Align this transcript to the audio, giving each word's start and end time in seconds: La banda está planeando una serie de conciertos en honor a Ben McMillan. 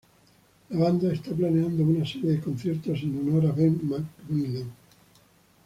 La 0.71 0.79
banda 0.79 1.13
está 1.13 1.29
planeando 1.29 1.83
una 1.83 2.03
serie 2.03 2.31
de 2.31 2.39
conciertos 2.41 3.03
en 3.03 3.19
honor 3.19 3.45
a 3.51 3.51
Ben 3.51 3.79
McMillan. 3.83 4.71